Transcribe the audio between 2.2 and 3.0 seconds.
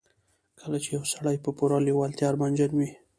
ارمانجن وي.